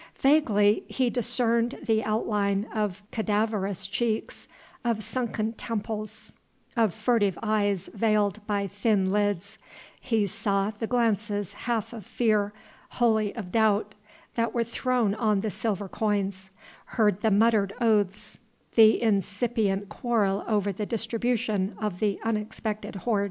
[0.17, 4.47] Vaguely he discerned the outline of cadaverous cheeks,
[4.83, 6.33] of sunken temples,
[6.75, 9.59] of furtive eyes veiled by thin lids;
[9.99, 12.51] he saw the glances half of fear,
[12.97, 13.93] wholly of doubt,
[14.33, 16.49] that were thrown on the silver coins,
[16.97, 18.39] heard the muttered oaths,
[18.73, 23.19] the incipient quarrel over the distribution of the unexpected hoard.